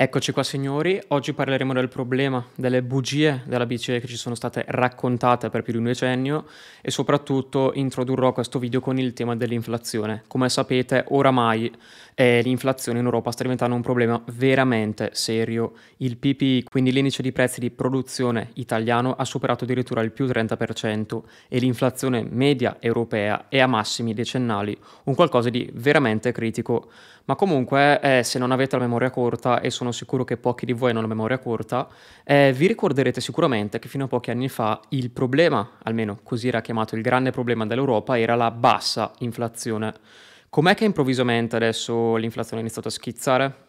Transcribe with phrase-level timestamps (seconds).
[0.00, 4.64] Eccoci qua signori, oggi parleremo del problema delle bugie della BCE che ci sono state
[4.68, 6.44] raccontate per più di un decennio
[6.80, 10.22] e soprattutto introdurrò questo video con il tema dell'inflazione.
[10.28, 11.68] Come sapete oramai
[12.14, 15.72] eh, l'inflazione in Europa sta diventando un problema veramente serio.
[15.96, 21.22] Il PPI, quindi l'indice di prezzi di produzione italiano, ha superato addirittura il più 30%
[21.48, 26.88] e l'inflazione media europea è a massimi decennali, un qualcosa di veramente critico.
[27.28, 30.72] Ma comunque, eh, se non avete la memoria corta, e sono sicuro che pochi di
[30.72, 31.88] voi hanno la memoria corta,
[32.24, 36.60] eh, vi ricorderete sicuramente che fino a pochi anni fa il problema, almeno così era
[36.60, 39.94] chiamato il grande problema dell'Europa, era la bassa inflazione.
[40.48, 43.67] Com'è che improvvisamente adesso l'inflazione ha iniziato a schizzare?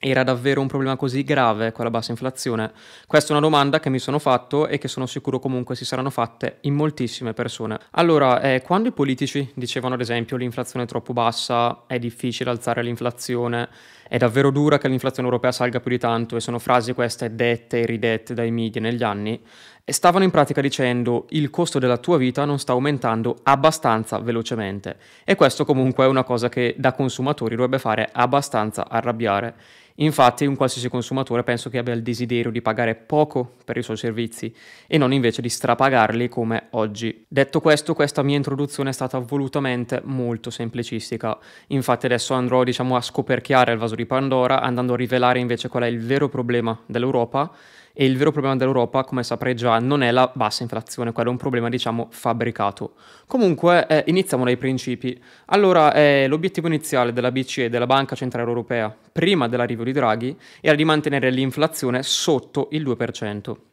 [0.00, 2.70] Era davvero un problema così grave quella bassa inflazione?
[3.08, 6.10] Questa è una domanda che mi sono fatto e che sono sicuro comunque si saranno
[6.10, 7.80] fatte in moltissime persone.
[7.92, 12.80] Allora, eh, quando i politici dicevano ad esempio l'inflazione è troppo bassa, è difficile alzare
[12.84, 13.68] l'inflazione,
[14.08, 17.80] è davvero dura che l'inflazione europea salga più di tanto e sono frasi queste dette
[17.80, 19.42] e ridette dai media negli anni,
[19.84, 25.34] stavano in pratica dicendo il costo della tua vita non sta aumentando abbastanza velocemente e
[25.34, 29.54] questo comunque è una cosa che da consumatori dovrebbe fare abbastanza arrabbiare.
[30.00, 33.96] Infatti un qualsiasi consumatore penso che abbia il desiderio di pagare poco per i suoi
[33.96, 34.54] servizi
[34.86, 37.24] e non invece di strapagarli come oggi.
[37.26, 41.36] Detto questo, questa mia introduzione è stata volutamente molto semplicistica.
[41.68, 45.82] Infatti adesso andrò diciamo a scoperchiare il vaso di Pandora andando a rivelare invece qual
[45.82, 47.52] è il vero problema dell'Europa
[48.00, 51.32] e il vero problema dell'Europa, come saprei già, non è la bassa inflazione, quello è
[51.32, 52.92] un problema, diciamo, fabbricato.
[53.26, 55.20] Comunque, eh, iniziamo dai principi.
[55.46, 60.84] Allora, eh, l'obiettivo iniziale della BCE, della Banca Centrale Europea, prima dell'arrivo Draghi, era di
[60.84, 63.67] mantenere l'inflazione sotto il 2%.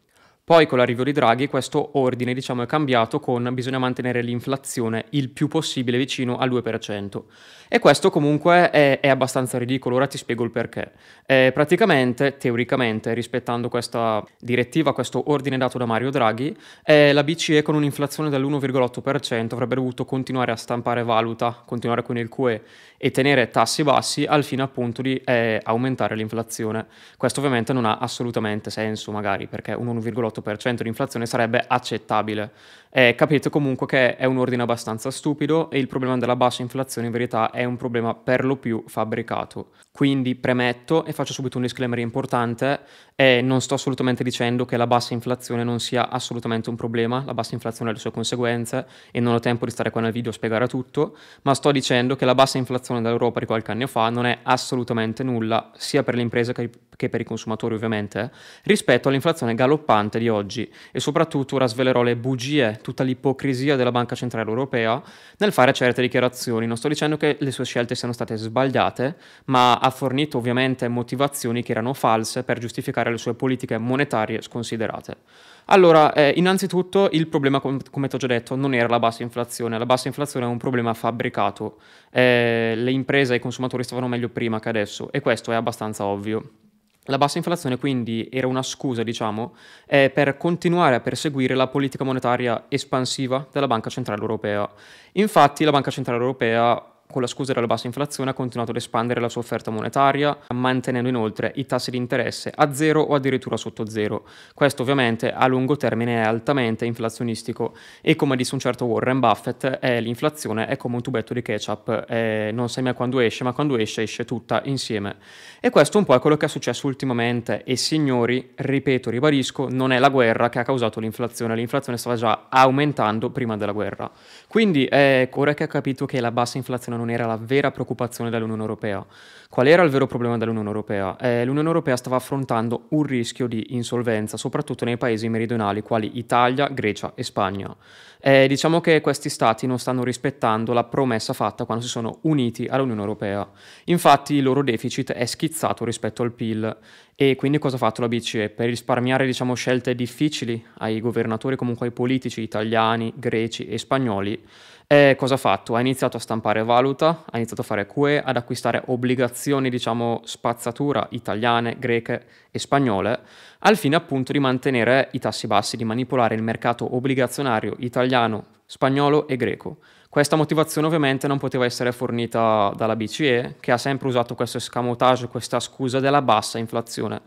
[0.45, 5.31] Poi con l'arrivo di Draghi questo ordine diciamo, è cambiato con bisogna mantenere l'inflazione il
[5.31, 7.23] più possibile vicino al 2%.
[7.67, 10.91] E questo comunque è, è abbastanza ridicolo, ora ti spiego il perché.
[11.25, 17.63] Eh, praticamente, teoricamente, rispettando questa direttiva, questo ordine dato da Mario Draghi, eh, la BCE
[17.63, 22.61] con un'inflazione dell'1,8% avrebbe dovuto continuare a stampare valuta, continuare con il QE
[22.97, 26.85] e tenere tassi bassi al fine appunto di eh, aumentare l'inflazione.
[27.17, 30.34] Questo ovviamente non ha assolutamente senso magari perché un 1,8%
[30.83, 32.51] di inflazione sarebbe accettabile.
[32.97, 37.07] Eh, capite comunque che è un ordine abbastanza stupido e il problema della bassa inflazione
[37.07, 39.71] in verità è un problema per lo più fabbricato.
[39.91, 42.79] Quindi premetto e faccio subito un disclaimer importante,
[43.15, 47.33] eh, non sto assolutamente dicendo che la bassa inflazione non sia assolutamente un problema, la
[47.33, 50.31] bassa inflazione ha le sue conseguenze e non ho tempo di stare qua nel video
[50.31, 54.09] a spiegare tutto, ma sto dicendo che la bassa inflazione dell'Europa di qualche anno fa
[54.09, 58.31] non è assolutamente nulla, sia per le imprese che, per i consumatori ovviamente,
[58.63, 64.13] rispetto all'inflazione galoppante di oggi e soprattutto ora svelerò le bugie, tutta l'ipocrisia della Banca
[64.13, 65.01] Centrale Europea
[65.37, 66.67] nel fare certe dichiarazioni.
[66.67, 69.15] Non sto dicendo che le sue scelte siano state sbagliate,
[69.45, 75.17] ma ha fornito ovviamente motivazioni che erano false per giustificare le sue politiche monetarie sconsiderate.
[75.65, 79.23] Allora, eh, innanzitutto il problema, com- come ti ho già detto, non era la bassa
[79.23, 81.77] inflazione, la bassa inflazione è un problema fabbricato,
[82.11, 86.05] eh, le imprese e i consumatori stavano meglio prima che adesso e questo è abbastanza
[86.05, 86.64] ovvio.
[87.05, 89.55] La bassa inflazione quindi era una scusa, diciamo,
[89.85, 94.67] eh, per continuare a perseguire la politica monetaria espansiva della Banca Centrale Europea.
[95.13, 99.21] Infatti la Banca Centrale Europea con la scusa della bassa inflazione ha continuato ad espandere
[99.21, 103.87] la sua offerta monetaria, mantenendo inoltre i tassi di interesse a zero o addirittura sotto
[103.89, 104.25] zero.
[104.53, 109.79] Questo ovviamente a lungo termine è altamente inflazionistico e come disse un certo Warren Buffett,
[109.81, 113.53] eh, l'inflazione è come un tubetto di ketchup, eh, non sai mai quando esce, ma
[113.53, 115.17] quando esce esce tutta insieme.
[115.59, 119.91] E questo un po' è quello che è successo ultimamente e signori, ripeto, ribadisco, non
[119.91, 124.09] è la guerra che ha causato l'inflazione, l'inflazione stava già aumentando prima della guerra.
[124.47, 128.29] Quindi eh, ora che ha capito che la bassa inflazione non era la vera preoccupazione
[128.29, 129.05] dell'Unione Europea.
[129.49, 131.15] Qual era il vero problema dell'Unione Europea?
[131.17, 136.67] Eh, L'Unione Europea stava affrontando un rischio di insolvenza, soprattutto nei paesi meridionali quali Italia,
[136.67, 137.73] Grecia e Spagna.
[138.19, 142.65] Eh, diciamo che questi stati non stanno rispettando la promessa fatta quando si sono uniti
[142.65, 143.47] all'Unione Europea.
[143.85, 146.75] Infatti il loro deficit è schizzato rispetto al PIL
[147.15, 148.49] e quindi cosa ha fatto la BCE?
[148.49, 154.43] Per risparmiare diciamo, scelte difficili ai governatori, comunque ai politici italiani, greci e spagnoli,
[154.87, 155.75] e cosa ha fatto?
[155.75, 161.07] Ha iniziato a stampare valuta, ha iniziato a fare QE, ad acquistare obbligazioni, diciamo, spazzatura
[161.11, 163.19] italiane, greche e spagnole,
[163.59, 169.27] al fine appunto di mantenere i tassi bassi, di manipolare il mercato obbligazionario italiano, spagnolo
[169.27, 169.77] e greco.
[170.15, 175.27] Questa motivazione ovviamente non poteva essere fornita dalla BCE, che ha sempre usato questo escamotage,
[175.27, 177.19] questa scusa della bassa inflazione.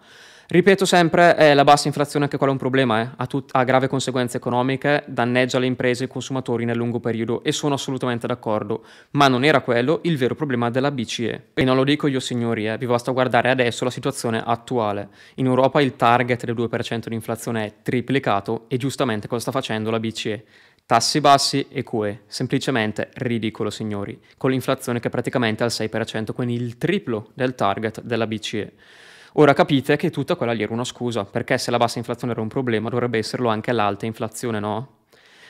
[0.47, 3.09] Ripeto sempre, eh, la bassa inflazione anche quella è un problema, eh.
[3.15, 7.43] ha, tut- ha grave conseguenze economiche, danneggia le imprese e i consumatori nel lungo periodo
[7.45, 11.49] e sono assolutamente d'accordo, ma non era quello il vero problema della BCE.
[11.53, 15.11] E non lo dico io signori, eh, vi basta guardare adesso la situazione attuale.
[15.35, 19.91] In Europa il target del 2% di inflazione è triplicato e giustamente cosa sta facendo
[19.91, 20.45] la BCE?
[20.89, 26.55] Tassi bassi e QE, semplicemente ridicolo signori, con l'inflazione che è praticamente al 6%, quindi
[26.55, 28.73] il triplo del target della BCE.
[29.35, 32.41] Ora capite che tutta quella lì era una scusa, perché se la bassa inflazione era
[32.41, 34.98] un problema dovrebbe esserlo anche l'alta inflazione, no?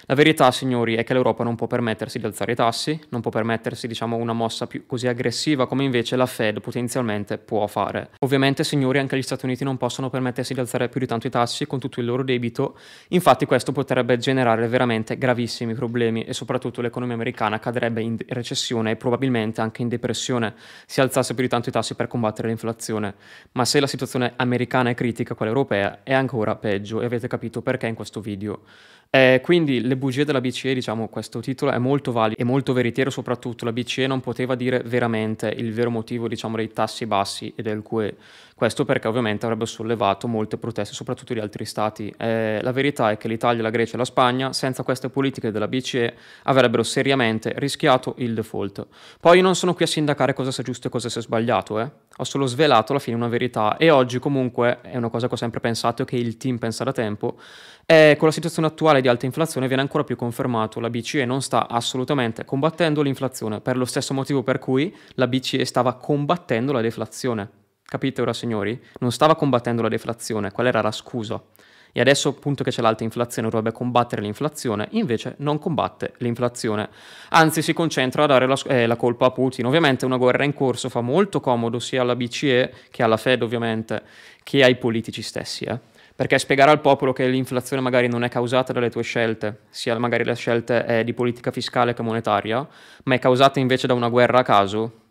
[0.06, 3.30] La verità, signori, è che l'Europa non può permettersi di alzare i tassi, non può
[3.30, 8.10] permettersi, diciamo, una mossa più così aggressiva come invece la Fed potenzialmente può fare.
[8.20, 11.30] Ovviamente, signori, anche gli Stati Uniti non possono permettersi di alzare più di tanto i
[11.30, 12.78] tassi con tutto il loro debito,
[13.08, 18.96] infatti questo potrebbe generare veramente gravissimi problemi e soprattutto l'economia americana cadrebbe in recessione e
[18.96, 20.54] probabilmente anche in depressione
[20.86, 23.14] se alzasse più di tanto i tassi per combattere l'inflazione.
[23.52, 27.62] Ma se la situazione americana è critica, quella europea è ancora peggio e avete capito
[27.62, 28.62] perché in questo video.
[29.10, 33.08] Eh, quindi le bugie della BCE, diciamo, questo titolo è molto valido e molto veritiero
[33.08, 33.64] soprattutto.
[33.64, 37.82] La BCE non poteva dire veramente il vero motivo, diciamo, dei tassi bassi e del
[37.82, 38.16] QE.
[38.58, 42.12] Questo perché ovviamente avrebbe sollevato molte proteste, soprattutto di altri stati.
[42.18, 45.68] Eh, la verità è che l'Italia, la Grecia e la Spagna, senza queste politiche della
[45.68, 48.84] BCE, avrebbero seriamente rischiato il default.
[49.20, 51.88] Poi non sono qui a sindacare cosa sia giusto e cosa sia sbagliato, eh.
[52.16, 55.36] Ho solo svelato alla fine una verità e oggi comunque è una cosa che ho
[55.36, 57.38] sempre pensato e che il team pensa da tempo.
[57.86, 61.42] E con la situazione attuale di alta inflazione viene ancora più confermato, la BCE non
[61.42, 66.80] sta assolutamente combattendo l'inflazione, per lo stesso motivo per cui la BCE stava combattendo la
[66.80, 67.66] deflazione.
[67.90, 68.78] Capite ora signori?
[69.00, 71.42] Non stava combattendo la deflazione, quella era la scusa.
[71.90, 76.90] E adesso appunto che c'è l'alta inflazione dovrebbe combattere l'inflazione, invece non combatte l'inflazione.
[77.30, 79.64] Anzi si concentra a dare la, eh, la, colpa a Putin.
[79.64, 84.02] Ovviamente una guerra in corso fa molto comodo sia alla BCE che alla Fed ovviamente,
[84.42, 85.64] che ai politici stessi.
[85.64, 85.78] Eh.
[86.14, 90.24] Perché spiegare al popolo che l'inflazione magari non è causata dalle tue scelte, sia magari
[90.24, 92.68] le scelte eh, di politica fiscale che monetaria,
[93.04, 95.06] ma è causata invece da una guerra a caso,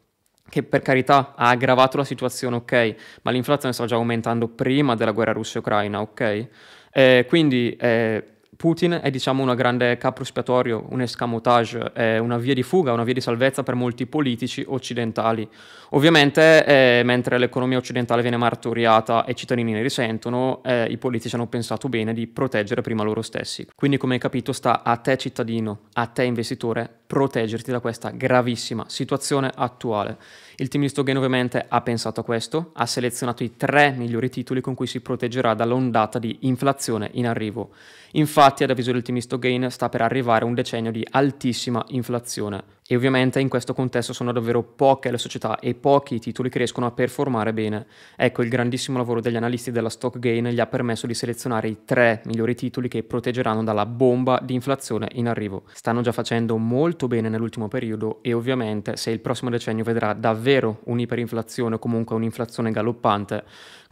[0.50, 5.12] che per carità ha aggravato la situazione, ok, ma l'inflazione stava già aumentando prima della
[5.12, 6.48] guerra russa-ucraina, ok?
[6.92, 8.24] Eh, quindi eh,
[8.58, 13.04] Putin è diciamo una grande capro espiatorio, un escamotage, è una via di fuga, una
[13.04, 15.48] via di salvezza per molti politici occidentali.
[15.92, 21.36] Ovviamente, eh, mentre l'economia occidentale viene martoriata e i cittadini ne risentono, eh, i politici
[21.36, 23.68] hanno pensato bene di proteggere prima loro stessi.
[23.76, 28.84] Quindi, come hai capito, sta a te cittadino, a te investitore, proteggerti da questa gravissima
[28.88, 30.18] situazione attuale.
[30.58, 34.62] Il team di Stogain ovviamente ha pensato a questo, ha selezionato i tre migliori titoli
[34.62, 37.72] con cui si proteggerà dall'ondata di inflazione in arrivo.
[38.12, 42.76] Infatti, ad avviso del team di Stogain, sta per arrivare un decennio di altissima inflazione
[42.88, 46.60] e ovviamente in questo contesto sono davvero poche le società e pochi i titoli che
[46.60, 47.86] riescono a performare bene.
[48.16, 51.80] Ecco, il grandissimo lavoro degli analisti della Stock Gain gli ha permesso di selezionare i
[51.84, 55.64] tre migliori titoli che proteggeranno dalla bomba di inflazione in arrivo.
[55.74, 60.80] Stanno già facendo molto bene nell'ultimo periodo e ovviamente se il prossimo decennio vedrà davvero
[60.86, 63.44] un'iperinflazione o comunque un'inflazione galoppante,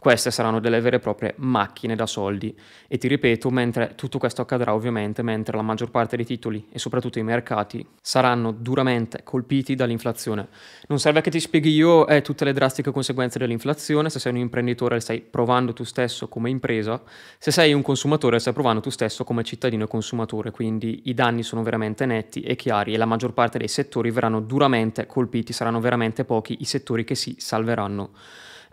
[0.06, 2.56] queste saranno delle vere e proprie macchine da soldi.
[2.86, 6.78] E ti ripeto, mentre tutto questo accadrà ovviamente, mentre la maggior parte dei titoli e
[6.78, 10.46] soprattutto i mercati saranno duramente colpiti dall'inflazione.
[10.86, 14.38] Non serve che ti spieghi io eh, tutte le drastiche conseguenze dell'inflazione, se sei un
[14.38, 17.02] imprenditore stai provando tu stesso come impresa,
[17.36, 21.42] se sei un consumatore stai provando tu stesso come cittadino e consumatore, quindi i danni
[21.42, 25.80] sono veramente netti e chiari e la maggior parte dei settori verranno duramente colpiti, saranno
[25.80, 28.10] veramente pochi i settori che si salveranno.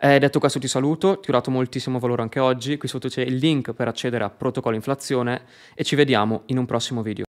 [0.04, 3.22] Eh, detto questo ti saluto, ti ho dato moltissimo valore anche oggi, qui sotto c'è
[3.22, 5.44] il link per accedere a Protocollo Inflazione
[5.74, 7.22] e ci vediamo in un prossimo video.